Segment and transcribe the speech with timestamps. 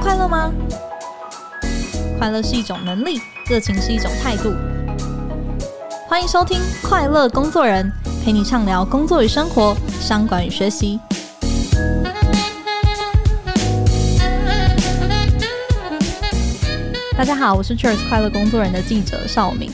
[0.00, 0.52] 快乐吗？
[2.18, 4.54] 快乐是一种能力，热情是一种态度。
[6.08, 6.58] 欢迎收听
[6.88, 7.90] 《快乐工作人》，
[8.24, 11.00] 陪你畅聊工作与生活、商管与学习。
[17.16, 19.68] 大家好，我是 Cheers 快乐工作人的记者邵敏。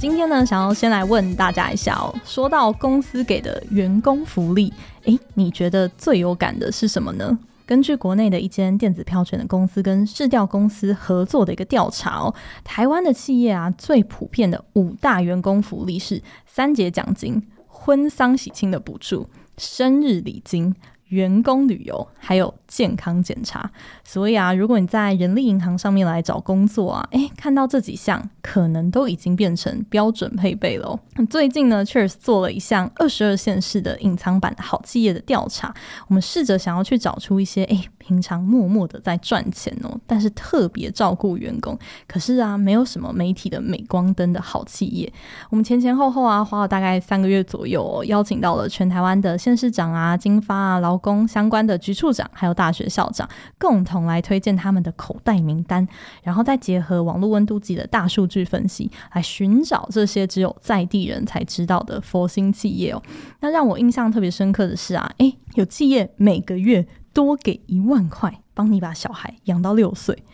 [0.00, 4.72] 今天呢，想要先来问大家一下哦，说到公司给的员工福利，
[5.04, 7.38] 诶，你觉得最有感的是什么呢？
[7.68, 19.28] 根据国内的一间电子票券的公司跟市调公司合作的一个调查哦，台湾的企业啊，最普遍的五大员工福利是三节奖金、婚丧喜庆的补助、
[19.58, 20.74] 生日礼金。
[21.08, 23.70] 员工旅游还有健康检查，
[24.04, 30.98] 所以啊，如果你在人力银行上面来找工作啊，诶，看到这几项，可能都已经变成标准配备了。
[31.30, 35.74] 最近呢确实做了一项二十二县市的隐藏版好企业的调查，
[36.08, 45.12] 我们试着想要去找出一些诶，平常默默的在赚钱哦，但是特别照顾员工，可是啊，没有什么媒体的镁光灯的好企业。
[45.50, 55.86] 我们前前后后啊，花了大概三个月左右，邀请到了全台湾的县市长啊、金发啊、劳工相关的局处长，还有大学校长，共同来推荐他们的口袋名单，
[56.22, 63.02] 然后再结合网络温度计的大数据分析，来寻找这些只有在地人才知道的佛心企业哦。
[63.40, 70.24] 那让我印象特别深刻的是啊，诶，有企业每个月多给一万块，帮你把小孩养到六岁，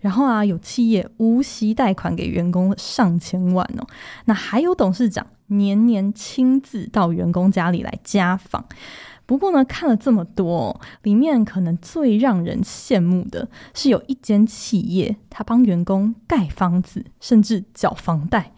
[0.00, 3.86] 然后啊，有企业无息贷款给员工上千万哦。
[4.24, 8.64] 那还有董事长年年亲自到员工家里来家访。
[9.24, 18.52] 不过呢，看了这么多，里面可能最让人羡慕的是，有一间企业，他帮员工盖房子，甚至缴房贷。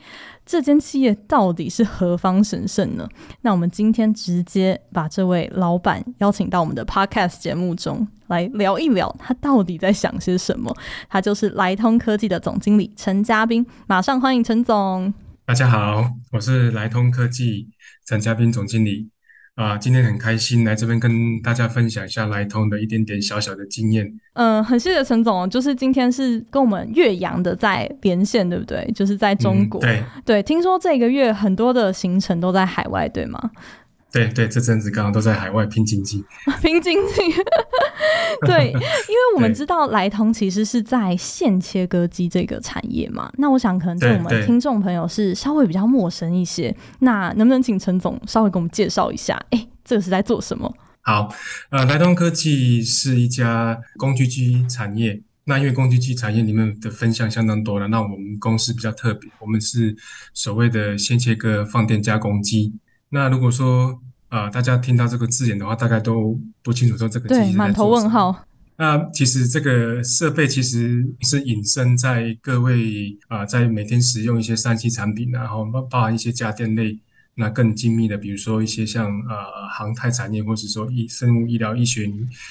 [0.47, 3.09] 这间企业到底是何方神圣呢？
[3.41, 10.75] 那我们今天直接把这位老板邀请到我们的 Podcast 节目中来聊一聊，他到底在想些什么。
[11.09, 15.13] 他就是莱通科技的总经理陈嘉宾，马上欢迎陈总。
[15.47, 17.71] 大家好，我是莱通科技
[18.07, 19.14] 陈嘉宾总经理。
[19.55, 24.13] 啊，今天很开心来这边跟大家分享一下来通的一点点小小的经验。
[24.33, 28.85] 嗯，很谢谢陈总，就是今天是跟我们岳阳的在连线，对不对？
[28.93, 29.81] 就是在中国。
[29.83, 33.51] 嗯、对对，听说这个月很多的行程都在海外，对吗？
[34.15, 36.25] 对对，这阵子刚刚都在海外拼经济，
[36.63, 37.15] 拼经济。
[38.47, 46.75] 对， 因为我们知道莱通其实是在线切割机这个产业嘛，那我想可能对我们听众朋友是稍微比较陌生一些。
[47.01, 49.35] 那能不能请陈总稍微给我们介绍一下？
[49.51, 50.73] 哎，这个是在做什么？
[51.01, 51.29] 好，
[51.71, 55.21] 呃，莱通科技是一家工具机产业。
[55.47, 59.95] 那因为工具机产业里面的分项相当多了，那我们公司比较特别，我们是
[60.33, 62.73] 所谓的线切割放电加工机。
[63.11, 63.95] 那如果说啊、
[64.35, 67.29] 呃，大家听到这个字眼的话，大概都不清楚说这个。
[67.29, 68.45] 对，满头问号。
[68.77, 76.99] 那其实这个设备其实是隐身在各位啊、呃，在每天使用一些三 C 产品，然后包包含一些家电类，
[77.37, 82.11] 那更精密的，比如说一些像呃航太产业，或者说医生物医疗医学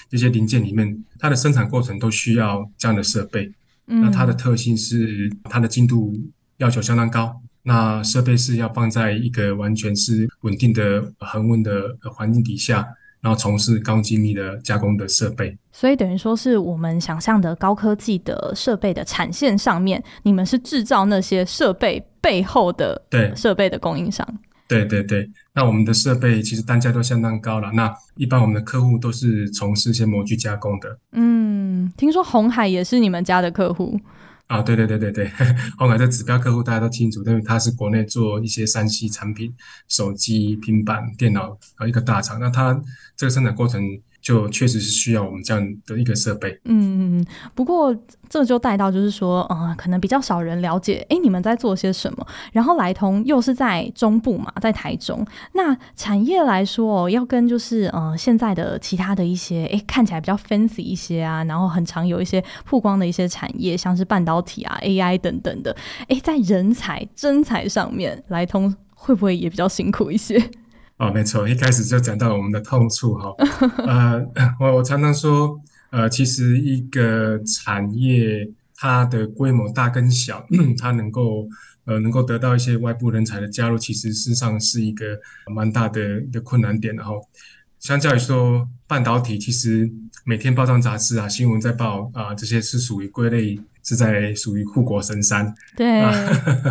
[0.09, 3.51] 这些零件里面，它的生产过程都需要这样的设备。
[3.87, 3.99] 嗯。
[3.99, 6.17] 那它的特性是它的精度
[6.59, 7.41] 要求相当高。
[7.63, 12.85] 那设备是要放在一个完全是稳定的恒温的环境底下，
[13.21, 15.57] 然后从事高精密的加工的设备。
[15.71, 24.27] 所以等于说是我们想象的高科技的设备的产线上面，你们是制造那些设备背后的对设备的供应商。
[24.67, 27.71] 对对对，那我们的设备其实单价都相当高了。
[27.73, 30.97] 那一般我们的客户都是从事一些模具加工的。
[31.11, 33.99] 嗯，听说红海也是你们家的客户。
[34.47, 35.31] 啊，对对对对对，
[35.77, 39.53] 后来的指标客户大家都清楚，因为他是国内做一些三 C 产品，
[39.87, 42.79] 手机、平板、电脑啊一个大厂，那他
[43.15, 43.81] 这个生产过程。
[44.23, 46.57] 就确实是需要我们这样的一个设备。
[46.63, 47.23] 嗯，
[47.53, 47.93] 不过
[48.29, 52.25] 这就带到就是说，呃，可能比较少人了解，诶，你们在做些什么？
[52.53, 55.27] 然后莱通又是在中部嘛，在台中。
[55.51, 65.75] 那产业来说，哦要跟就是呃现在的其他的一些，诶，看起来比较 fancy 一些啊，然后很常有一些曝光的一些产业，像是半导体啊、AI 等等的，
[66.07, 70.41] 诶，在人才真才上面，莱通会不会也比较辛苦一些？
[71.03, 73.29] 哦，没错，一开始就讲到我们的痛处哈。
[73.85, 74.25] 呃，
[74.57, 75.59] 我我常常说，
[75.89, 80.47] 呃，其实一个产业它的规模大跟小，
[80.79, 81.45] 它能够
[81.83, 85.19] 呃能够得到一些外部人才的加入，其实事实上是一个
[85.53, 86.95] 蛮大的一个困难点。
[86.95, 87.19] 然后，
[87.81, 89.91] 相较于说半导体，其实
[90.25, 93.59] 每天报章杂志啊、新闻在报啊，这些是属于归类。
[93.85, 96.09] 是在属于护国神山，对啊，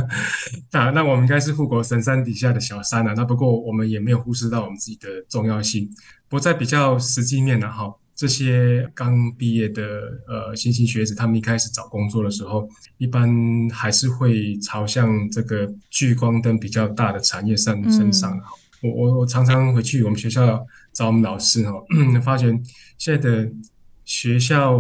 [0.72, 3.12] 啊，那我们应该是护国神山底下的小山啊。
[3.14, 5.86] 那不过我们也没有忽视到我们自己的重要性。
[6.30, 9.82] 不过在比较实际面呢，哈，这些刚毕业的
[10.26, 12.66] 呃新兴学子，他们一开始找工作的时候，
[12.96, 13.30] 一般
[13.68, 18.40] 还是会朝向这个聚光灯比较大的产业上身上。
[18.80, 21.72] 我我我常常回去我们学校找我们老师哈，
[22.22, 22.46] 发觉
[22.98, 23.50] 现在的
[24.04, 24.78] 学校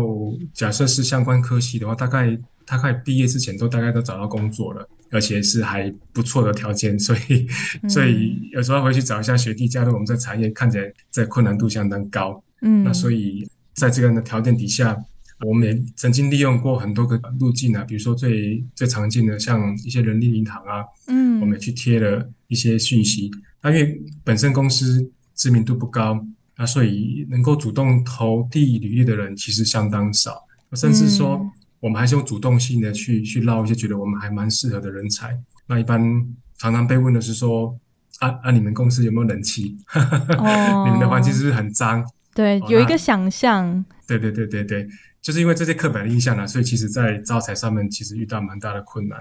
[0.52, 7.46] 假设是相关科系的话，大概大概毕业之前都大概都找到工作了，而且是还不错的条件，所以
[7.88, 12.42] 所以有时候回去找一下学弟加入我们这产业，看起来这困难度相当高。
[12.62, 14.96] 嗯，那所以在这样的条件底下，
[15.46, 23.30] 我们也曾经利用过很多个路径啊，比如说最最常见的像一些人力银行啊，嗯，我们也去贴了一些讯息。
[23.62, 25.10] 那因为本身公司
[25.42, 26.24] 知名度不高，
[26.56, 31.44] 那所以能够主动投递履历的人其实相当少，甚至说
[31.80, 35.36] 我们还是用主动性的去去捞一些觉得我们还蛮适合的人才。
[35.66, 36.00] 那一般
[36.58, 37.76] 常常被问的是说，
[38.20, 39.76] 啊啊，你们公司有没有冷气？
[40.38, 42.04] 哦、 你们的环境是不是很脏？
[42.32, 43.84] 对，有一个想象、哦。
[44.06, 44.86] 对对对对对，
[45.20, 49.18] 就是因为这些刻板的印象呢，所以其实，在招财上面其实遇到蛮大的困难。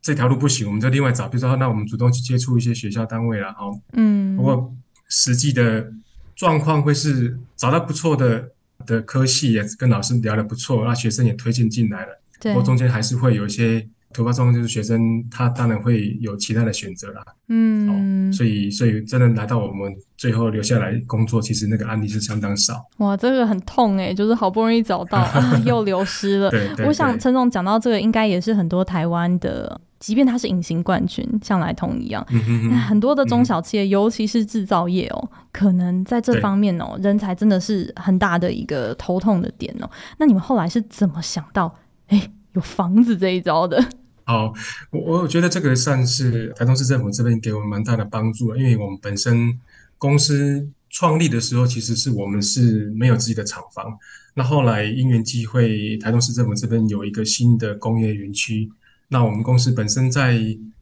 [0.00, 4.34] 这条路不行，我们就另外找，比如说，那我们主动去接触一些学校单位了，哦，嗯。
[4.36, 4.72] 不过
[5.08, 5.92] 实际的
[6.36, 8.48] 状况会是找到不错的
[8.86, 12.20] 的科系，也跟老师聊得不错，那学生也推荐进来了。
[12.40, 12.52] 对。
[12.52, 13.86] 不过中间还是会有一些。
[14.10, 22.82] 突发状况就是学生他当然会有其他的选择啦，嗯，所以所以真的来到我们最后留下来工作，其实那个案例是相当少。
[22.96, 26.50] 哇，这个很痛诶、欸，就是好不容易找到 啊，又流失了。
[26.50, 39.90] 对，对，对，我想陈总讲到这个，应该也是很多台湾的，即便他是隐形冠军，像来通一样，嗯、哼哼很多的中小企业，嗯、尤其是制造业哦，可能在这方面哦，人才真的是很大的一个头痛的点哦。
[40.18, 41.74] 那你们后来是怎么想到？
[42.08, 42.30] 哎。
[42.54, 43.78] 有房子这一招的，
[44.24, 44.52] 好，
[44.90, 49.60] 我我觉得这个算是台中市政府这边给我们蛮大的帮助，因为我们本身
[49.98, 53.98] 公司创立的时候，其实是我们是没有自己的厂房，
[54.32, 58.68] 那后来因缘际会，台中市政府这边有一个新的工业园区，
[59.08, 60.38] 那我们公司本身在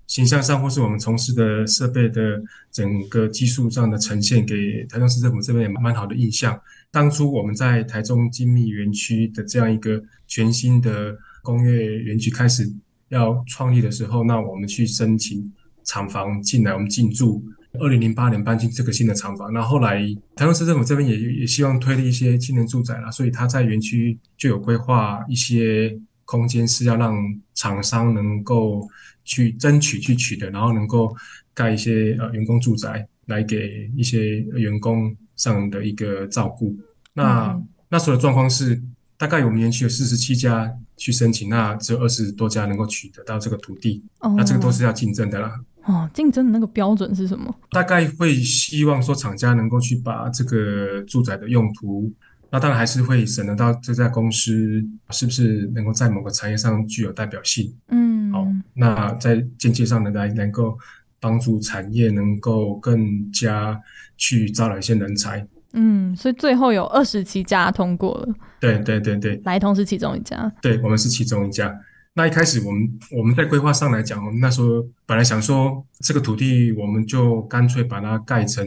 [0.07, 6.61] 形象上或是我们从事的设备的整个技术上的呈现，给台中市政府这边也蛮好的印象。
[6.91, 12.73] 当初我们在台中精密园区的这样一个全新的工业园区开始
[13.09, 15.53] 要创立的时候，那我们去申请
[15.85, 17.43] 厂房进来，我们进驻。
[17.79, 20.03] 二零零八年搬进这个新的厂房，那后来
[20.35, 25.95] 台中市政府这边也也希望推了一些青年住宅啦，所以他在园区就有规划一些
[26.27, 27.17] 空间是要让
[27.55, 28.87] 厂商能够
[29.25, 31.17] 去争取去取得，然后能够
[31.55, 36.77] 盖一些呃员工住宅来给一些员工上的一个照顾。
[37.15, 38.79] 那、嗯、那时候的状况是，
[39.17, 40.71] 大概我们园区有四十七家。
[40.99, 45.53] 去申请，那只有二十多家能够取得到这个土地，哦、那这个都是要竞争的啦。
[45.83, 47.55] 哦，竞争的那个标准是什么？
[47.71, 52.11] 大概会希望说厂家能够去把这个住宅的用途，
[52.57, 57.71] 那当然还是会审得到这家公司是不是能够在某个产业上具有代表性。
[57.89, 60.79] 嗯，好，那在间接上呢，来能够
[61.21, 63.79] 帮助产业能够更加
[64.17, 65.47] 去招揽一些人才。
[65.75, 68.35] 嗯，所以最后有二十七家通过了。
[68.59, 70.51] 对对对对，来通是其中一家。
[70.63, 71.79] 对，我们是其中一家。
[72.15, 78.67] 那一开始我们我们在规划上来讲，我们那时候本来想说，这个土地我们就干脆把它盖成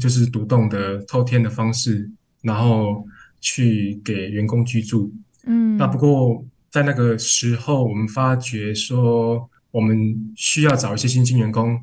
[0.00, 2.10] 就是独栋的透天的方式，
[2.48, 3.04] 然后
[3.40, 5.12] 去给员工居住。
[5.44, 11.80] 嗯，那不过在那个时候，我们发觉说，我们需要找一些新进员工，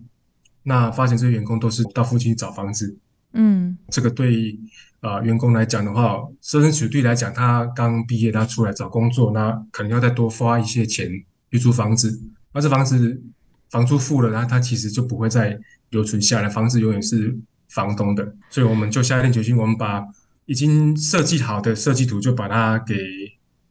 [0.63, 2.97] 那发现这些员工都是到附近找房子。
[3.33, 4.57] 嗯，这个对
[5.01, 11.09] 啊、呃、员工来讲的话，设身处地来讲，他刚毕业，他出来找工作，那可能要再多花一些钱
[11.51, 12.21] 去租房子。
[12.53, 13.21] 那这房子
[13.69, 17.37] 房租付了，那他其实就不会再留存下来，房子永远是
[17.69, 18.35] 房东的。
[18.49, 20.05] 所以我们就下定决心，我们把
[20.45, 22.95] 已经设计好的设计图就把它给。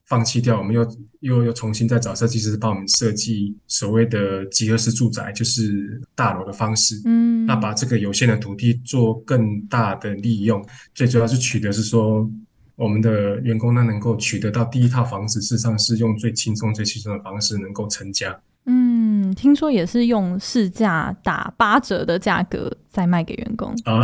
[0.06, 0.86] 放弃掉，我们又
[1.20, 7.00] 又又重新再找设计师帮我们设计所谓的集合式住宅，就是大楼的方式。
[7.06, 10.62] 嗯，那把这个有限的土地做更大的利用，
[10.94, 12.30] 最主要是取得是说，
[12.76, 18.38] 我们的员工呢能够取得到第一套房子，事实上是用最轻松、最轻松的方式能够成家。
[19.34, 24.00] 嗯，听说也是用市价打八折的价格再卖给员工啊。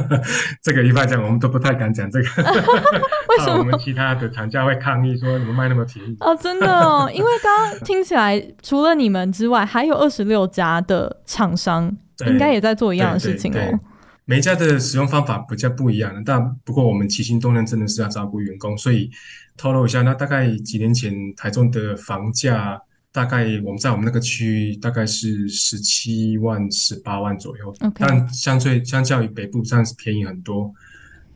[0.62, 2.28] 这个一般讲，我们都不太敢讲这个。
[3.28, 3.58] 为什么？
[3.58, 6.16] 我们其他的厂家会抗议说你们卖那么便宜？
[6.20, 11.94] 哦，真的哦， 因为刚刚听起来，除了你们之外，还有二十六家的厂商
[12.26, 13.80] 应该也在做一样的事情哦。
[14.24, 19.10] 每一家的使用方法比较不一样，但不过我们起心动念真的是要照顾员工，所以
[19.56, 22.80] 透露一下，那大概几年前台中的房价。
[23.12, 30.72] 大概我们在我们那个区域大概是十七万、十八万左右.但相对相较于北部，算是便宜很多。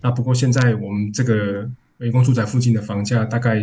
[0.00, 1.68] 那不过现在我们这个
[1.98, 3.62] 员工住宅附近的房价大概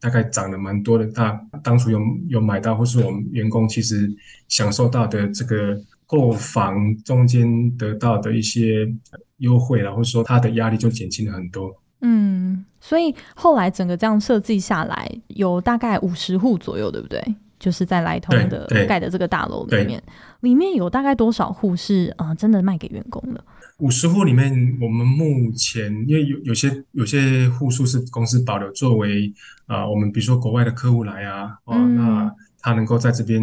[0.00, 1.06] 大概涨了蛮多的。
[1.06, 4.12] 大当初有有买到，或是我们员工其实
[4.48, 8.92] 享受到的这个购房中间得到的一些
[9.38, 11.72] 优惠啦，或者说他的压力就减轻了很多。
[12.00, 17.22] 嗯，所以后来整个这样设计下来，有大概五十户左右，对不对？
[17.62, 20.02] 就是在来通的盖的这个大楼里面，
[20.40, 23.42] 里面有大概多少户是啊、呃，真的卖给员工的？
[23.78, 24.50] 五十户里面，
[24.80, 29.32] 我们目前因为有有些有些户数是公司保留作为
[29.66, 33.40] 啊、呃，我们比如说国外的客户来啊，哦，嗯、那他能够在这边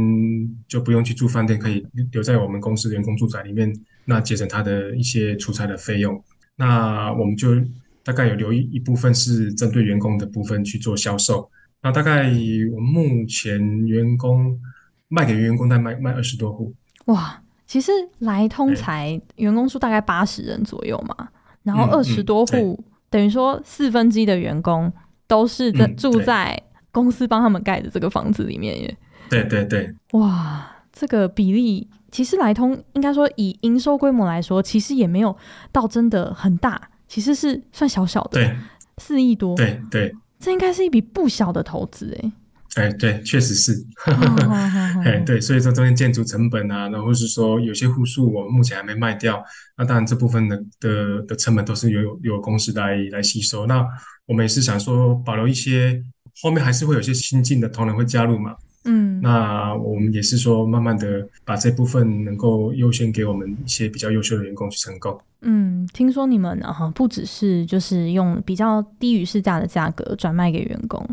[0.67, 3.73] 就不用去住饭店，可以留在我们公司员工住宅里面，
[4.03, 6.21] 那节省他的一些出差的费用。
[6.57, 7.55] 那我们就
[8.03, 11.49] 大概有留一一部分是针对员工的部分去做销售。
[11.81, 12.29] 那大概
[12.75, 14.59] 我目前员工
[15.07, 16.73] 卖给员工在卖卖二十多户。
[17.05, 21.29] 哇，其实来通才员工数大概八十人左右嘛，
[21.63, 24.91] 然后二十多户，嗯嗯、等于说四分之一的员工
[25.25, 28.97] 都是在住在公司帮他们盖的这个房子里面耶。
[29.29, 29.93] 对对对。
[30.11, 35.35] 哇，这个比例其实来通应该说以营收规模来说，其实也没有
[35.71, 38.31] 到真的很大，其实是算小小的。
[38.31, 38.55] 对，
[38.97, 39.55] 四亿多。
[39.55, 40.13] 对对。
[40.39, 42.31] 这应该是一笔不小的投资，欸，
[42.75, 43.73] 哎，哎，对，确实是，
[45.03, 49.43] 哎，对，所以说中间建筑成本啊，然后是说有些户数我们目前还没卖掉，
[49.77, 53.65] 那当然这部分的的的成本都是由由公司来来吸收。
[53.65, 53.85] 那
[54.25, 56.01] 我们也是想说保留一些，
[56.41, 58.55] 后面还是会有些新进的同仁会加入嘛。
[58.91, 65.21] 嗯，那我们也是说，慢慢的把这部分能够优先给我们一些比较优秀的员工去承购。
[65.41, 71.07] 嗯，听说你们啊，不只是就是用比较低于市价的价格转卖给员工，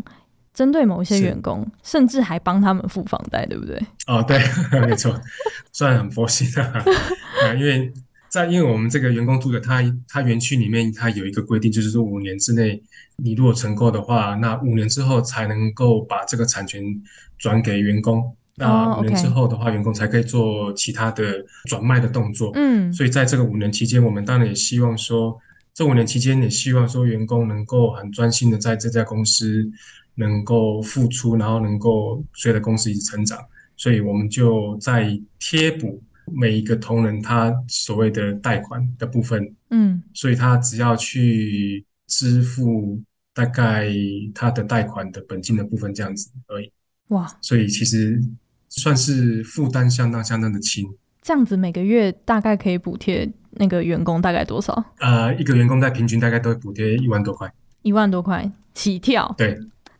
[0.53, 3.79] 针对某一些员工，甚至还帮他们付房贷，对不对？
[4.07, 4.39] 哦，对，
[4.87, 5.13] 没错，
[5.71, 6.83] 算很佛心的 啊，
[7.55, 7.93] 因为。
[8.29, 12.81] 在，因为我们这个员工住的，他他园区里面，他有一个规定，就是说五年之内，
[13.17, 16.83] 你如果成购的话，那五年之后才能够把这个产权
[17.37, 18.35] 转给员工。
[18.55, 22.51] 那五年之后的话，员工才可以做其他的转卖的动作。
[22.55, 25.39] 嗯，所以在这个五年期间，我们当然也希望说，
[25.73, 29.69] 这五年期间也希望说，员工能够很专心的在这家公司
[30.15, 33.39] 能够付出，然后能够随着公司一起成长。
[33.77, 36.01] 所以我们就在贴补。
[36.33, 43.01] 每一个同仁他所谓的贷款的部分，嗯，所以他只要去支付
[43.33, 43.89] 大概
[44.33, 46.71] 他的贷款的本金的部分这样子而已。
[47.09, 48.21] 哇，所以其实
[48.69, 50.85] 算是负担相当相当的轻。
[51.21, 54.83] 这样子每个月大概可以补贴那个员工大概多少？
[54.99, 57.51] 呃，一个员工在平均大概都会补贴一万多块。
[57.81, 59.33] 一万多块起跳。
[59.37, 59.57] 对。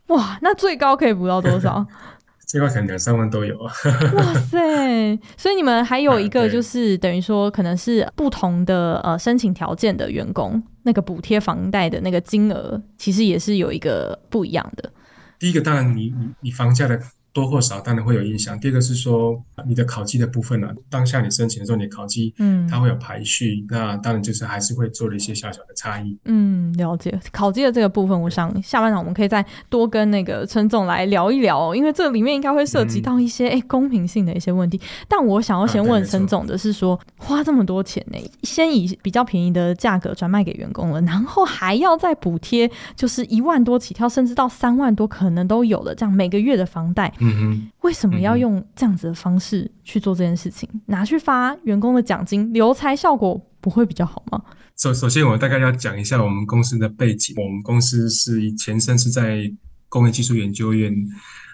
[0.08, 1.86] 哇，那最高可以补到多少？
[2.48, 3.74] 这块可能两三万都有啊！
[4.16, 5.20] 哇塞！
[5.36, 14.90] 所以你们还有一个就是等于说，可能是不同的呃申请条件的员工，那个补贴房贷的那个金额，其实也是有一个不一样的。
[15.38, 17.00] 第一个当然你，你你你房价的。
[17.38, 18.60] 多或少当然会有影响。
[18.60, 26.18] 第二个是说你的考绩的部分呢、啊，当下你申请的时候，你的考绩，嗯，它会有排序，嗯、那当然就是还是会做了一些小小的差异。
[26.26, 27.20] 嗯，了解。
[27.32, 34.82] 考绩的这个部分，我想下半场我们可以再多跟那个陈总来聊一聊，因为这里面应该会涉及到一些哎、嗯、公平性的一些问题。
[35.08, 47.14] 但我想要先问陈总的是说，啊、花这么多钱呢，先以比较便宜的价格转卖给员工了，然后还要再补贴，就是一万多起跳，甚至到三万多可能都有了，这样每个月的房贷。
[47.20, 50.70] 嗯哼，为什么要用这样子的方式去做这件事情？
[50.74, 54.42] 嗯、拿去发员工的奖金，留才效果不会比较好吗？
[54.78, 57.36] 首首先，我大概要讲一下我们公司的背景。
[57.38, 59.52] 我们公司是以前身是在
[59.90, 60.94] 工业技术研究院，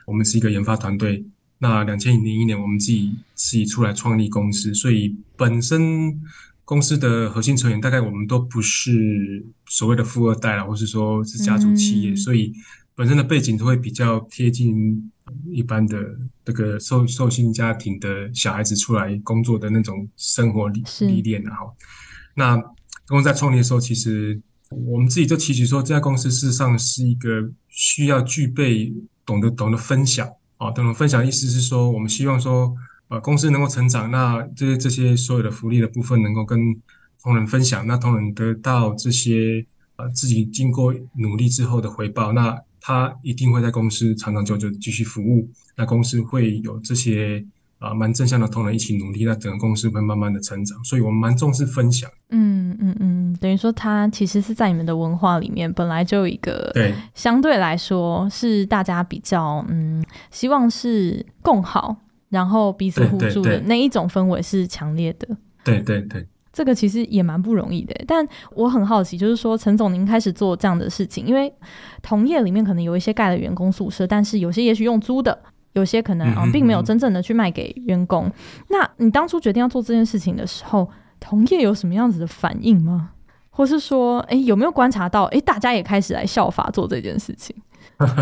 [0.05, 1.25] 我们是一个研发团队。
[1.59, 6.19] 那两千零一年，我们自己自己出来创立公司，所以本身
[6.65, 12.51] 公司的核心成员大概我们都不是所谓的富二代啦，或是说是家族企业，嗯、所以
[12.95, 15.11] 本身的背景都会比较贴近。
[15.49, 15.97] 一般的
[16.43, 21.73] 这个受受薪家庭的小孩子出来工作的那种生活历历练，然后，
[22.35, 22.61] 那
[23.07, 28.93] 公司在创立的时候，其实我们自己就期许说，这家公司事实上是一个需要具备
[29.25, 32.75] 懂得懂得分享啊，懂得分享，意思是说，我们希望说，
[33.07, 36.59] 呃，公司能够成长，那这些这些所有的福利的部分能够跟
[37.23, 42.59] 同仁分享，那同仁得到这些呃自己经过努力之后的回报，那。
[42.85, 47.41] 他一定会在公司长长久久继续服务，那公司会有这些
[47.79, 52.11] 啊蛮正向的同仁一起努力，那整个公司会慢慢的成长，所以我们蛮重视分享。
[52.31, 61.95] 嗯嗯嗯，等于说他其实是在你们的文化里面本来就有一个对，相对来说是大家比较嗯希望是共好，
[62.27, 65.37] 然后彼此互助的那一种氛围是强烈的。
[65.63, 66.27] 对对对。
[66.53, 67.93] 这个其实也蛮不容易的。
[68.07, 71.51] 但我很好奇，就是说陈总您开始做这样的事情，因为
[72.01, 75.37] 同业里面可能有一些盖了员工宿舍，但是有些也许用租的，
[75.73, 78.31] 有些可能啊、嗯、并没有真正的去卖给员工。
[78.69, 83.09] 那你当初决定要做这件事情的时候，同业有什么样子的反应吗？
[83.49, 87.55] 或是说，哎，有没有观察到，哎，大家也开始来效法做这件事情？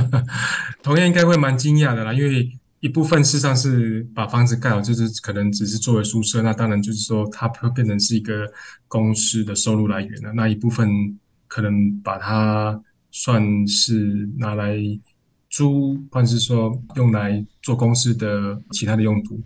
[0.84, 8.46] 同业应该会蛮惊讶的啦，因为一部分事实上是把房子盖好，就是可能只是作为宿舍，那当然就是说它会变成是一个
[8.88, 10.34] 公司的收入来源了。
[10.34, 10.90] 那一部分
[11.48, 14.76] 可能把它算是拿来
[15.50, 19.40] 租，或者是说用来做公司的其他的用途。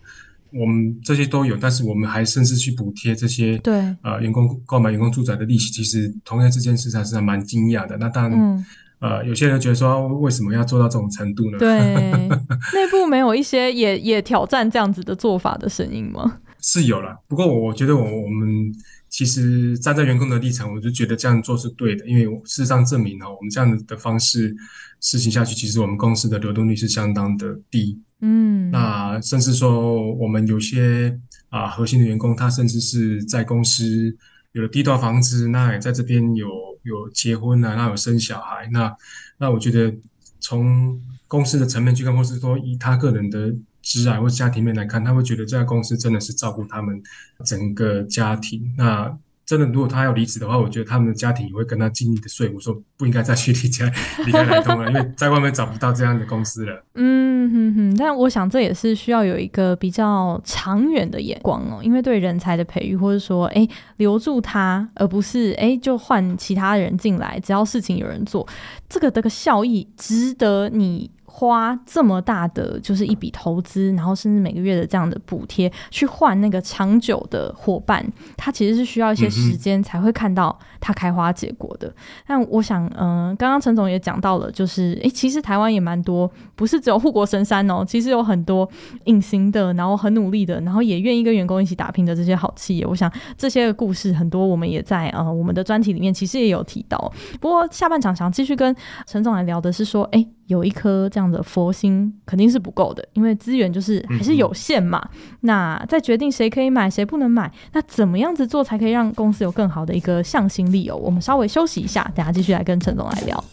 [0.54, 5.74] 我们这些都有，但是我们还甚至去补贴这些对呃员工购买员工住宅的利息。
[5.74, 7.98] 其实同样这件事还是还蛮惊讶的。
[7.98, 8.66] 那当然，嗯、
[9.06, 11.60] 呃，有些人觉得说，为什么要做到这种程度呢？
[11.60, 11.78] 对，
[12.74, 16.40] 内部没有一些也也挑战这样子的做法的声音吗？
[16.60, 18.74] 是有了，不过我我觉得我我们
[19.08, 24.56] 其实站在员工的立场，我就觉得这样做是对的，因为事实上证明了我们这样的方式
[25.02, 28.00] 实行下去，其实我们公司的流动率是相当的低。
[28.22, 31.16] 嗯，那甚至说，我们有些
[31.50, 34.18] 啊核心的员工，他甚至是在公司
[34.54, 36.48] 有了第一套房子，那也在这边有
[36.86, 38.96] 有结婚啊，那有生小孩，那
[39.38, 39.94] 那我觉得
[40.40, 47.02] 从公司的层面去看，或是说以他个人的职涯或家庭面来看，他会觉得这家公司真的是照顾他们
[47.44, 48.74] 整个家庭。
[48.78, 53.94] 那真的，如果他要离职的话，我觉得他们的家庭也会跟他尽力的说服，说不应该再去离开
[54.26, 56.84] 离开台东了，因为在外面找不到这样的公司了。
[56.96, 68.48] 嗯哼哼，但我想这也是需要有一个比较长远的眼光哦，因为对人才的培育，或者说哎留住他，而不是哎就换其他人进来，只要事情有人做，
[68.90, 71.12] 这个这个效益值得你。
[71.38, 78.06] 花这么大的就是一笔投资，然后甚至每个月的这样的补贴去换那个长久的伙伴，
[78.38, 81.94] 它其实是需要一些时间才会看到它开花结果的。
[82.26, 88.70] 但我想，嗯、刚刚陈总也讲到了，就是诶，其实台湾也蛮多，不是只有护国神山哦，其实有很多
[89.04, 92.86] 隐形的，然后很努力的，然后也愿意跟员工一起打拼的这些好企业。
[92.86, 97.12] 我想这些故事很多，我们也在呃我们的专题里面其实也有提到。
[97.42, 98.74] 不过下半场想继续跟
[99.06, 100.26] 陈总来聊的是说，诶。
[100.48, 105.04] 有一颗这样的佛心肯定是不够的，因为资源就是还是有限嘛。
[105.42, 110.96] 那在决定谁可以买，谁不能买，那怎么样子做才可以让公司有更好的一个向心力哦？
[110.96, 113.44] 我们稍微休息一下，等下继续来跟陈总来聊。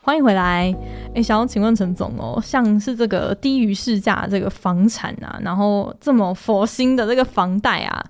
[0.00, 0.72] 欢迎回来。
[1.16, 8.04] 哎，想要请问陈总哦，像是这个低于市价这个房产啊，然后这么佛心的这个房贷啊，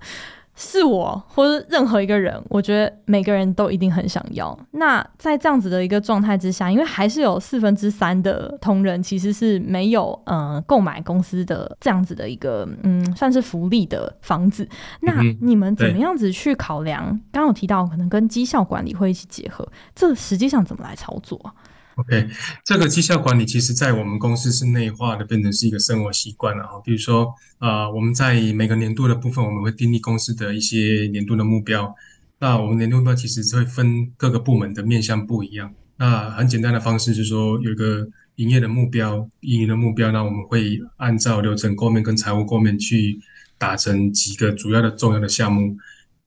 [0.57, 4.59] 是我或者任何一个人，我觉得每个人都一定很想要。
[4.71, 14.67] 那在这样子的一个状态之下，因为还是有四分之三的同仁其实是没有嗯购买公司的这样子的一个嗯算是福利的房子，
[14.99, 17.05] 那你们怎么样子去考量？
[17.31, 19.65] 刚刚有提到可能跟绩效管理会一起结合，
[19.95, 21.53] 这实际上怎么来操作啊
[21.97, 22.29] ？OK，
[22.63, 26.79] 这个绩效管理其实在我们公司是内化的，变成是一个生活习惯了哈。
[26.85, 31.93] 比如说，啊，我们在每个年度的部分，我们会订立公司的一些年度的目标。
[32.39, 35.73] 那我们年度目标其实会分各个部门的面向不一样。
[35.97, 43.19] 那很简单的方式就是说，有一个营业的目标、运营的目标，那我们会按照流程构面跟财务构面去
[43.57, 45.75] 打成几个主要的重要的项目。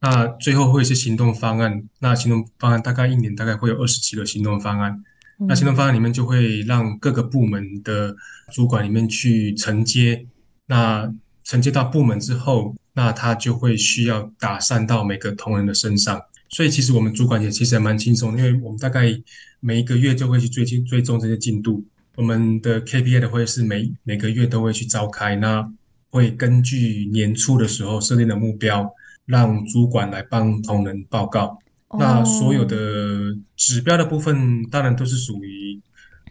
[0.00, 1.84] 那最后会是行动方案。
[2.00, 5.04] 那行动方案大概一年大概会有二十几个行动方案。
[5.48, 8.14] 那行动方案里面就会让各个部门的
[8.52, 10.26] 主管里面去承接，
[10.66, 11.12] 那
[11.44, 16.20] 承接到部门之后，那他就会需要打散到每个同仁的身上。
[16.50, 19.08] 所以其实我们主管也其实还蛮轻松，因为我们大概
[19.60, 21.84] 每一个月就会去追追追踪这些进度。
[22.16, 25.66] 我们的 KPI 的会是每每个月都会去召开，那
[26.10, 28.92] 会根据年初的时候设定的目标，
[29.26, 31.58] 让主管来帮同仁报告。
[31.98, 35.80] 那所有的指标的部分，当然都是属于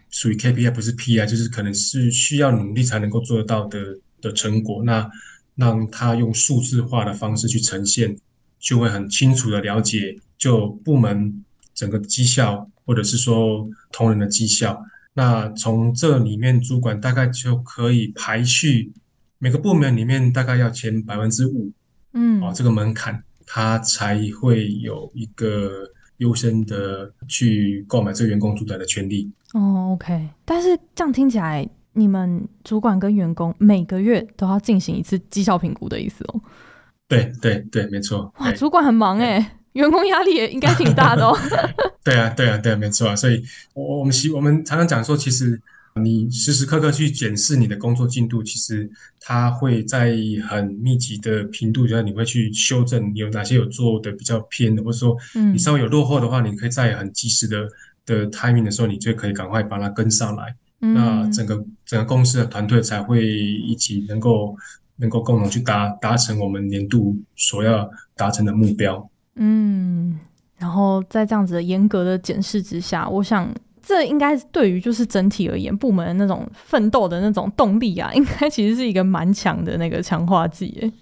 [0.08, 4.82] 属于 KPI，不是 PI，就是可能是需要努力才能够做得到的的成果。
[4.84, 5.08] 那
[5.56, 8.16] 让他用数字化的方式去呈现，
[8.58, 11.44] 就会很清楚的了解，就部门
[11.74, 14.82] 整个绩效，或者是说同仁的绩效。
[15.12, 18.92] 那从这里面，主管大概就可以排序
[19.38, 21.70] 每个部门里面大概要前百分之五，
[22.14, 23.22] 嗯，哦，这个门槛。
[23.52, 25.82] 他才会有一个
[26.18, 29.28] 优先的去购买这个员工住宅的权利。
[29.54, 30.28] 哦，OK。
[30.44, 36.40] 但是这样听起来，你们主管跟员工每个月都要进行一次绩效评估的意思哦？
[37.08, 38.32] 对对对，没错。
[38.38, 39.56] 哇，主管很忙哎。
[39.72, 41.36] 员工压力也应该挺大的哦。
[42.04, 43.16] 对啊，对啊，对啊，没错啊。
[43.16, 43.42] 所以，
[43.74, 45.60] 我我们希我们常常讲说，其实
[45.96, 48.88] 你时时刻刻去检视你的工作进度，其实
[49.20, 50.14] 它会在
[50.48, 55.16] 很密集的频度下，你会去修正你有哪些有做的比较偏的，或者说
[55.52, 57.68] 你稍微有落后的话，你可以在很及时的
[58.06, 60.54] 的 timing 的时候，你就可以赶快把它跟上来。
[60.82, 64.56] 嗯、那整个整个公司的团队才会一起能够
[64.96, 69.10] 能够共同去达达成我们年度所要达成的目标。
[69.34, 70.18] 嗯，
[70.56, 80.92] 然后在这样子的严格的检视之下，我想这应该对于就是整体而言，部门的那种奋斗的那种动力啊， 应该其实是一个蛮强的那个强化剂。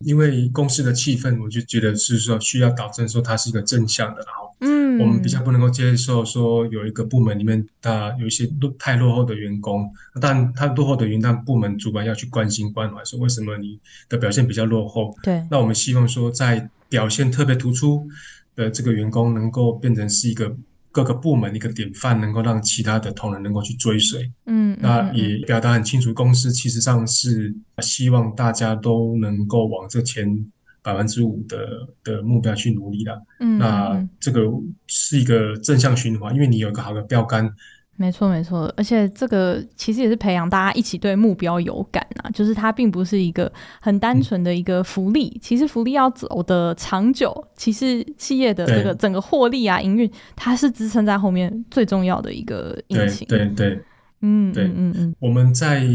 [0.00, 4.48] 因为公司的气氛，我就觉得是说需要导正说它是一个正向的，然后。
[4.60, 9.88] 嗯，我们比较不能够接受说有一个部门里面，他有一些落太落后的员工，
[10.20, 15.14] 但他落后的员，但部门主管要去关心关怀，说为什么你的表现比较落后？
[15.22, 18.08] 对，那我们希望说，在表现特别突出
[18.56, 20.56] 的这个员工，能够变成是一个
[20.92, 24.30] 各个部门一个典范，能够让其他的同仁能够去追随。
[24.46, 30.50] 嗯，嗯，那也表达很清楚，公司其实上是希望大家都能够往这前。
[30.80, 34.40] 百分之五的的目标去努力的，嗯，那这个
[34.86, 37.52] 是一个正向循环，因为你有一个好的标杆。
[37.98, 53.26] 没错，没错，而且这个其实也是培养大家一起对目标有感啊，就是它并不是一个很单纯的一个福利，嗯、其实福利要走的长久，其实企业的这个整个获利啊、营运，它是支撑在后面最重要的一个引擎。
[53.28, 53.84] 对对对，
[54.22, 55.86] 嗯，对，嗯嗯，我们在。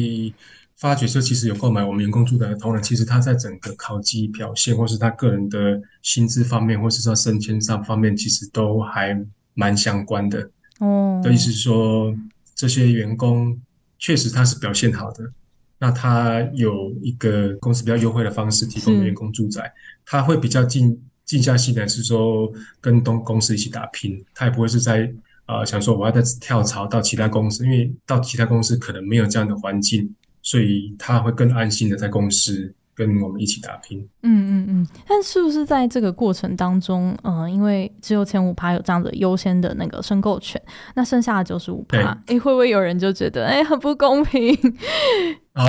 [0.75, 9.17] 发掘说，其实有购买我们员工住宅的同仁，其实他在整个考绩表现，或是他个人的薪资方面，或是说升迁上方面，其实都还
[9.53, 10.49] 蛮相关的。
[10.79, 12.15] 哦，的意思是说，
[12.55, 13.59] 这些员工
[13.99, 15.31] 确实他是表现好的，
[15.79, 19.71] 那他有一个公司比较优惠的方式提供员工住宅，
[20.05, 25.11] 他会比较静静下心来，是说跟东公司一起打拼，他也不会是在
[25.45, 30.13] 啊、呃、想说我要再跳槽到其他公司，因为到其他公司可能没有这样的环境。
[30.45, 33.99] 所以他会更安心的在公司跟我们一起打拼。
[34.21, 34.87] 嗯嗯嗯。
[35.07, 40.61] 但是不是在这个过程当中，嗯、呃，因为只有前五趴有这样的优先的那个申购权，
[40.95, 44.55] 那剩下的九十五趴，哎、欸，会不会有人就觉得哎、欸、很不公平？
[45.53, 45.63] 哦，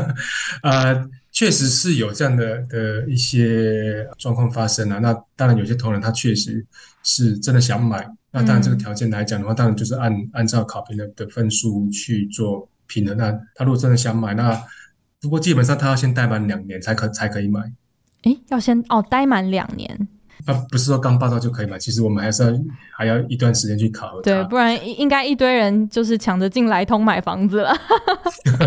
[0.62, 4.98] 呃，确实是有这样的的一些状况发生啊。
[4.98, 6.64] 那当然有些同仁他确实
[7.02, 12.68] 是真的想买，那当然这个条件来讲的话，当然就是按按照考评的的分数去做。
[12.86, 14.62] 评的那他如果真的想买，那
[15.24, 17.60] 不过基本上他要先待满两年才可才可以买。
[18.24, 20.08] 诶，要先哦待满两年。
[20.46, 22.52] 那不是说刚报到就可以买，其实我们还是要
[22.94, 24.20] 还要一段时间去考核。
[24.20, 27.74] 对，不然应该一堆人就是抢着进来通买房子了。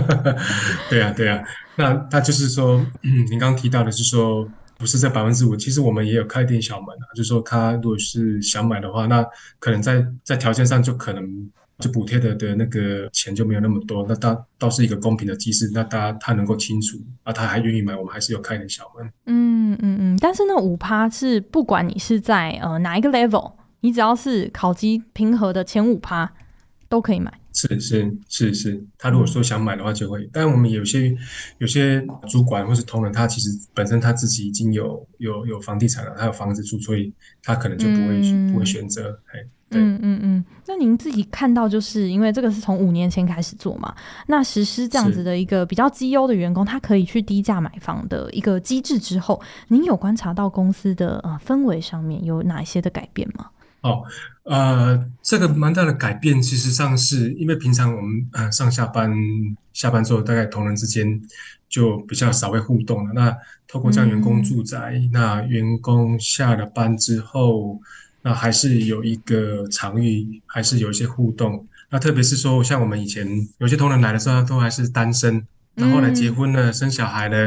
[0.89, 1.39] 对啊，对啊。
[1.75, 9.23] 那那就是说，嗯， 您刚刚提到的是说不是在百分之五，其实我们也有开一点小门啊，就是说他如果是想买的话，那
[9.59, 11.51] 可能在在条件上就可能。
[11.79, 19.07] 就补贴的的那个钱就没有那么多，那倒倒是一个公平的机制，那大家他能够清楚，啊，他还愿意买，我们还是有开点小门。
[19.25, 26.33] 嗯嗯嗯，但是那五趴是不管你是在呃哪一个 level，你只要是考级平和的前五趴
[26.89, 27.31] 都可以买。
[27.53, 31.15] 是是是是，他如果说想买的话就会，但我们有些
[31.57, 39.43] 有些主管或是同仁，他其实本身他自己已经有有有房地产了，他有房子住，所以他可能就不会、嗯、不会选择，哎。
[39.71, 43.93] 嗯嗯嗯，那您自己看到，就是因为这个是从五年前开始做嘛，
[44.27, 53.47] 那实施这样子的一个比较绩优的员工，他可以去低价买房的一个机制之后，您有观察到公司的呃氛围上面有哪一些的改变吗？
[53.87, 54.03] 哦，
[54.43, 59.11] 呃，这个蛮大的改变，其实上是因为平常我们呃上下班
[59.73, 61.21] 下班之后，大概同仁之间
[61.69, 63.13] 就比较少会互动了。
[63.13, 63.35] 那
[63.67, 67.79] 透过这样员工住宅，嗯、那员工下了班之后。
[68.23, 71.65] 那还是有一个场域，还是有一些互动。
[71.89, 73.25] 那特别是说，像我们以前
[73.59, 77.37] 有些同仁来的时候，都还是单身，然后来结婚了，生小孩了，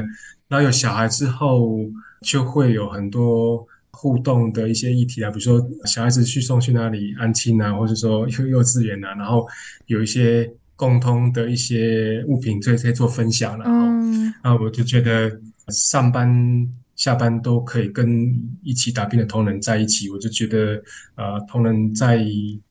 [0.48, 1.76] 然后有小孩之后，
[2.22, 3.66] 就会有很多
[4.00, 9.46] 互动的一些议题啊，比如说小孩子去送去哪里安亲啊，或者说 幼幼稚园啊，然后
[9.86, 13.64] 有一些共通的一些物品，可以可以做分享了。
[13.66, 15.30] 嗯，那我就觉得
[15.68, 16.66] 上班。
[16.96, 18.30] 下班都可以跟
[18.62, 20.74] 一起打拼的同仁在一起，我就觉得，
[21.14, 22.22] 呃，同仁在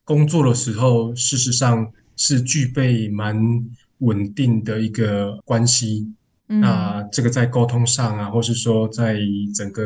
[0.04, 3.36] 工作的时候，事实上是具备蛮
[3.98, 6.06] 稳定的一个关系。
[6.46, 9.18] 嗯，那这个在沟通上啊，或是说在
[9.52, 9.82] 整个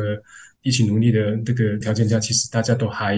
[0.65, 3.17] 一起努力的这个条件下，其实大家都还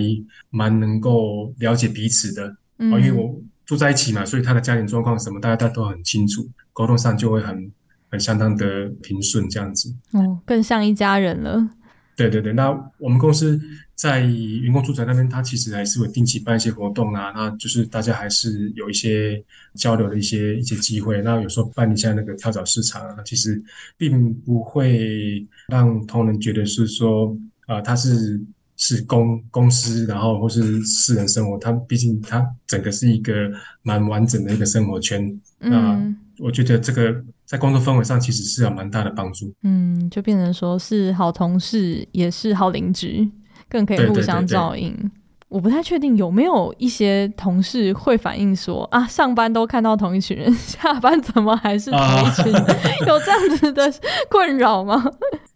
[0.51, 2.55] 蛮能够了解彼此的。
[2.77, 7.71] 嗯，因为我住在一起嘛，所以他的家庭状况什么，大家都很清楚，沟通上就会很。
[8.09, 11.69] 很相当的平顺，这样子哦，更像一家人了。
[12.15, 13.59] 对对对，那我们公司
[13.97, 21.19] 在员工住宅那边，它其实还是会定期办一些活动啊，那就是大家还是有一些交流的一些一些机会。
[21.23, 23.59] 那有时候办一下那个跳蚤市场啊，其实
[23.97, 28.39] 并不会让同仁觉得是说啊、呃，他是
[28.75, 35.25] 是公公司，然后或是私人生活，他毕竟他整个是一个蛮完整的一个生活圈。
[35.61, 37.23] 嗯、那我觉得这个。
[37.47, 39.53] 在工作氛围上，其实是有蛮大的帮助。
[39.63, 43.31] 嗯，就变成说是好同事，也是好邻居，
[43.69, 44.91] 更可以互相照应。
[44.91, 45.11] 对对对对。
[45.49, 52.61] 我不太确定有没有一些同事会反映说啊，上班都看到同一群人， 下班怎么还是同一群人？
[52.61, 52.75] 啊、
[53.07, 53.93] 有这样子的
[54.29, 55.01] 困扰吗？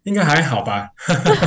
[0.04, 0.90] 应该还好吧，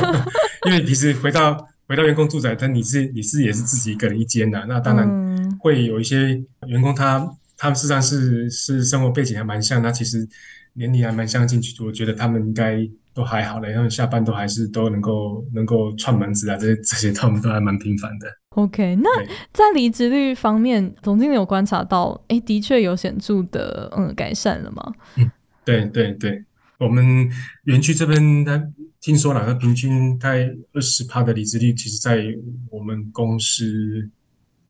[0.67, 7.27] 因为其实回到回到员工住宅，但你是你是也是自己一个人一间的，那当然会有一些员工他。
[7.57, 10.27] 他们实际上是是生活背景还蛮像，那其实
[10.73, 18.27] 年龄还蛮相近，我觉得他们应该都还好了，然后下班都还是都能够能够串门子啊，这些这些他们都还蛮频繁的。
[18.49, 19.09] OK，那
[19.53, 24.93] 在离职率方面，总经理有观察到，哎，的确有显著的嗯改善了吗？
[25.15, 25.31] 嗯，
[25.63, 26.43] 对对对，
[26.77, 27.29] 我们
[27.63, 28.61] 园区这边他
[28.99, 32.25] 听说了，他平均大概二十趴的离职率，其实在
[32.69, 34.09] 我们公司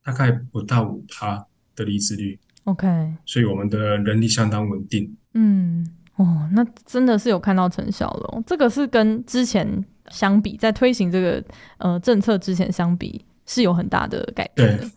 [0.03, 2.39] 大概不到五趴的离职率。
[2.65, 2.87] OK，
[3.25, 5.15] 所以我们的人力相当稳定。
[5.35, 8.43] 嗯，哦，那真的是有看到成效了哦。
[8.47, 11.43] 这个是跟之前相比，在推行这个
[11.77, 14.89] 呃政策之前相比，是有很大的改变的。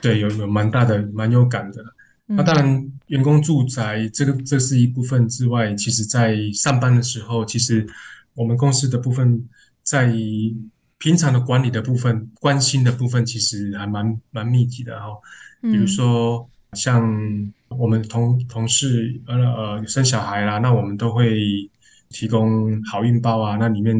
[0.00, 1.82] 对，对，有有蛮大的、蛮有感的。
[2.28, 7.86] 嗯，那当然，员工住宅这个这是一部分之外，其实在上班的时候，其实
[8.34, 9.46] 我们公司的部分
[9.82, 10.10] 在
[10.98, 15.08] 平常的管理的部分、关心的部分，其实还蛮蛮密集的哈。
[15.60, 16.48] 比如说。
[16.74, 17.08] 像
[17.78, 21.38] 我们同同事呃呃生小孩啦，那我们都会
[22.10, 23.96] 提供好运包啊，那里面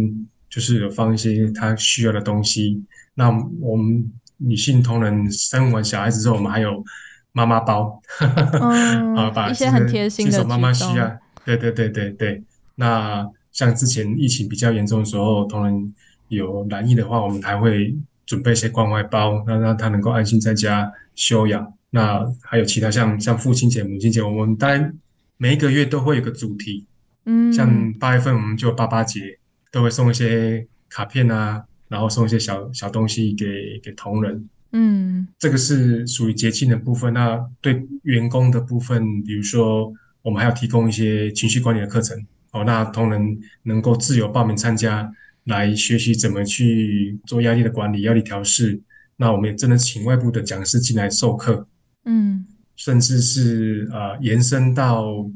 [0.48, 2.82] 就是有放一些他需要的东西。
[3.14, 3.28] 那
[3.60, 6.84] 我们女性同仁生完小孩子之后，我们还有
[7.32, 12.42] 妈妈包，嗯、 啊，把一些很贴心的新手妈妈需要，对对对对对。
[12.76, 15.94] 那像之前疫情比较严重的时候，同仁
[16.28, 17.94] 有难易的话，我们还会
[18.26, 21.72] 准备一些关怀包，那让他能够安心在家休养。
[21.94, 24.92] 那还有其他像像父亲节、母亲节，我们当然
[25.37, 26.85] 每一个月都会有个主题，
[27.24, 29.38] 嗯，像八月份我们就八八节，
[29.70, 37.14] 都会送一些卡片啊，然后送一些小小东西给给同仁，嗯，这个是属于节庆的部分。
[37.14, 42.18] 那对员工的部分，比如说我们还要提供一些情绪管理的课程，
[42.50, 45.09] 哦，那同仁能够自由报名参加，
[45.44, 48.80] 来学习怎么去做压力的管理、压力调试。
[49.16, 51.68] 那我们也真的请外部的讲师进来授课。
[52.04, 52.44] 嗯，
[52.76, 55.26] 甚至是呃延伸到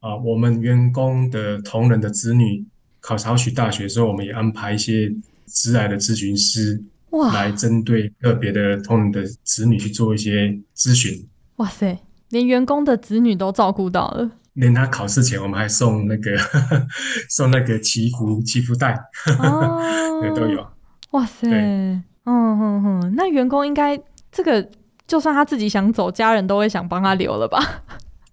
[0.00, 2.64] 啊、呃，我们员工的同仁的子女
[3.00, 5.12] 考考取大学的时候，我们也安排一些
[5.46, 11.26] 职来的咨询师哇，来针对个别的同仁的子女去做一些咨询。
[11.56, 16.36] 哇塞，连员工的子女都照顾到了，连他考试前我们还送那个
[17.30, 18.98] 送那个祈福祈福袋，
[19.38, 20.66] 哦、 也都有。
[21.12, 23.98] 哇塞，嗯嗯嗯，那员工应该
[24.30, 24.68] 这个。
[25.08, 27.82] 就算他自己想走，家人都会想帮他留了吧？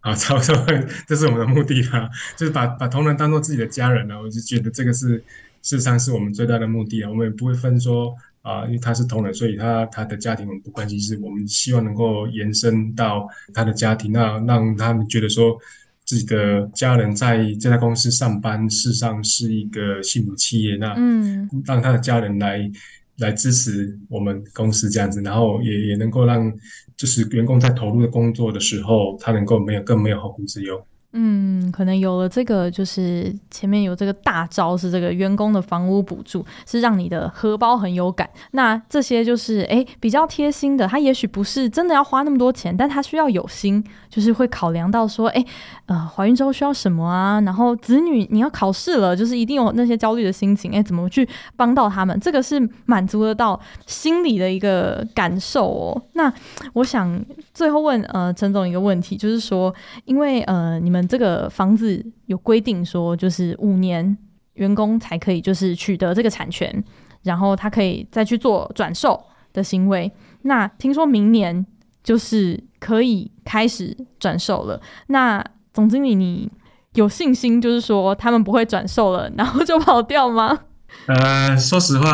[0.02, 0.56] 啊，差不多，
[1.08, 2.08] 这是我们的目的啊，
[2.38, 4.22] 就是把把同仁当做自己的家人呢。
[4.22, 5.18] 我就觉得这个是
[5.64, 7.10] 事实上是我们最大的目的啊。
[7.10, 15.58] 我们也不会分说啊，因为他是同仁，所以他他的家庭我们不关心，是我们希望能够延伸到他的家庭，那让他们觉得说
[16.04, 20.76] 自己的家人在这家公司上班，事实上是一个幸福企业。
[20.76, 22.70] 那嗯，让他的家人来。
[23.18, 26.52] 来支持我们公司这样子，然后也也能够让
[26.98, 30.86] 就是员工在投入的工作的时候，他能够没有更没有后顾之忧。
[31.18, 38.30] 嗯，可能有了这个，就是前面有这个大招，是这个员工的房屋补助，是让你的荷包很有感。
[38.52, 45.46] 那这些就是哎比较贴心的，他也许不是真的要花那么多钱，但他需要有心，就是会考量到说，哎
[45.86, 47.40] 呃，怀孕之后需要什么啊？
[47.46, 51.26] 然后子女你要考试了，就是一定有那些焦虑的心情，哎怎么去
[51.56, 52.20] 帮到他们？
[52.20, 56.02] 这个是满足得到心理的一个感受哦。
[56.12, 56.30] 那
[56.74, 57.18] 我想
[57.54, 59.74] 最后问呃陈总一个问题，就是说，
[60.04, 61.05] 因为呃你们。
[61.08, 64.18] 这个房子有规定说，就是五年
[64.54, 66.84] 员工才可以就是取得这个产权，
[67.24, 69.22] 然后他可以再去做转售
[69.54, 70.12] 的行为。
[70.44, 71.66] 那听说明年
[72.04, 74.80] 就是可以开始转售了。
[75.08, 76.52] 那总经理，你
[76.94, 80.60] 有信心就是说他们不会转售了，然后就跑掉吗？
[81.08, 82.12] 呃，说实话，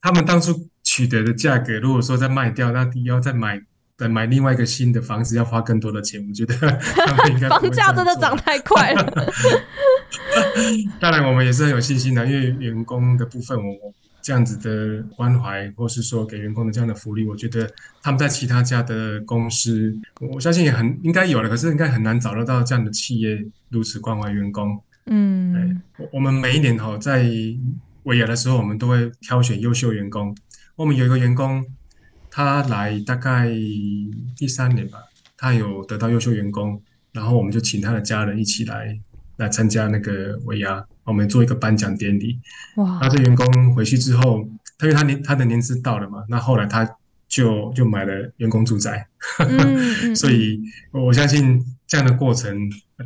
[0.00, 3.60] 他们当初取得的价格，如果说再卖掉，那要再买。
[4.00, 6.54] 再买另外一个新的房子要花更多的钱，我觉得
[7.50, 9.12] 房价真的涨太快了。
[10.98, 17.70] 当然，我们也是很有信心的，因为员工的部分，我这样子的关怀，或是说给员工的这样的福利，我觉得
[18.02, 24.82] 他们在其他家的公司，我相信也很应该有了，可是应该很难找得到这样的企业如此关怀员工。
[25.04, 27.22] 嗯，我我们每一年哈在
[28.04, 30.34] 尾牙的时候，我们都会挑选优秀员工。
[30.76, 31.62] 我们有一个员工，
[32.30, 33.48] 他来大概
[34.36, 34.98] 第三年吧，
[35.36, 36.80] 他有得到优秀员工，
[37.12, 38.98] 然后我们就请他的家人一起来
[39.36, 42.38] 来参加那个尾牙，我们做一个颁奖典礼。
[42.76, 43.00] 哇！
[43.02, 46.88] 那这员工回去之后，他因为他年他的年资到了嘛，那后来他
[47.26, 49.06] 就就买了员工住宅。
[49.38, 50.60] 嗯、 所以
[50.92, 52.56] 我相信这样的过程，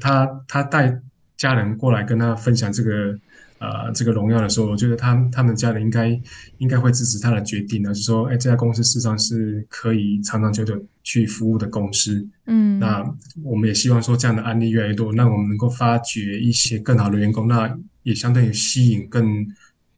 [0.00, 1.00] 他他带
[1.36, 3.18] 家人过来跟他分享这个。
[3.58, 6.20] 呃，这个荣耀的时候，我觉得他他们家人应该
[6.58, 12.26] 应该会支持他的决定呢，就是说，哎，这家公司事实上是可以长长久久去服务的公司。
[12.46, 13.02] 嗯，那
[13.42, 19.46] 我们也希望说，这样的案例越来越多，那我们能够发掘一些更好的员工，那也相当于吸引更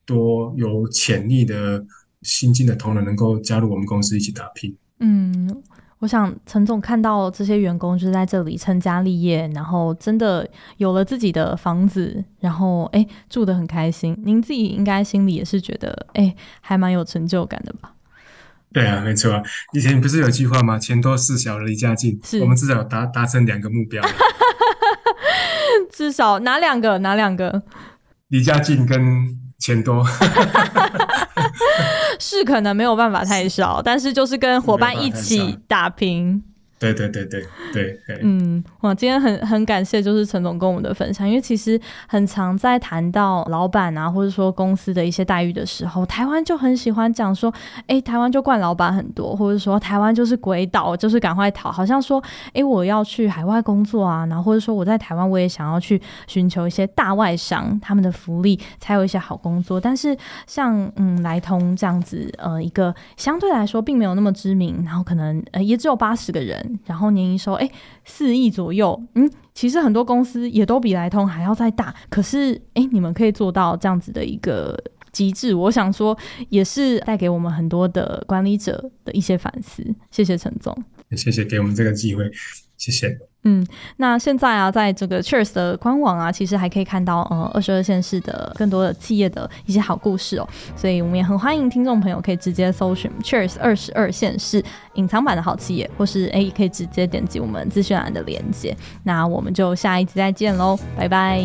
[0.04, 1.84] 多有潜力的
[2.22, 4.76] 新进的同仁能够加入我们公司一起打拼。
[5.00, 5.62] 嗯。
[6.00, 14.14] 我想陈总看到这些员工就是在这里成家立业，然后真的有了自己的房子，然后哎住得很开心。
[14.24, 17.92] 您自己应该心里也是觉得哎还蛮有成就感的吧？
[18.72, 19.42] 对啊，没错啊。
[19.72, 20.78] 以前不是有句话吗？
[20.78, 22.20] 钱多事小离家近。
[22.22, 24.04] 是我们至少达达成两个目标。
[25.90, 26.98] 至少哪两个？
[26.98, 27.62] 哪两个？
[28.28, 29.00] 离家近跟
[29.58, 30.04] 钱多。
[32.18, 36.42] 是可能没有办法太少，但是就是跟伙伴一起打拼。
[36.78, 47.50] 对对对对对，嗯，哇，今天很很感谢，就是陈总跟我们的分享，因为其实很常在谈到老板啊，或者说公司的一些待遇的时候，台湾就很喜欢讲说，
[47.86, 59.80] 哎，台湾就惯老板很多，或者说台湾就是鬼岛，就是赶快逃，好像说，哎，我要去海外工作啊，然后或者说我在台湾，我也想要去寻求一些大外商他们的福利，才有一些好工作。
[59.80, 60.14] 但是
[60.46, 66.65] 像嗯来通这样子，呃，一个相对来说并没有那么知名，然后可能呃也只有八十个人。
[66.84, 67.70] 然后年营收哎
[68.04, 74.78] 四亿左右，嗯，其实很多公司也都比来通还要再大，可是哎，你们可以做到这样子的一个
[75.16, 76.14] 极致，我想说
[76.50, 79.82] 也是带给我们很多的管理者的一些反思。
[80.10, 80.76] 谢谢陈总，
[81.12, 82.30] 谢谢给我们这个机会，
[82.76, 83.18] 谢谢。
[83.44, 94.62] 嗯，那现在啊，在这个 Cheers 的官网啊，其实还可以看到呃二十二县市的更多的企业的一些好故事哦，所以我们也很欢迎听众朋友可以直接搜寻 Cheers 二十二县市
[94.96, 98.76] 隐藏版的好企业，或是诶可以直接点击我们资讯栏的链接。
[99.04, 101.40] 那我们就下一集再见喽，拜拜。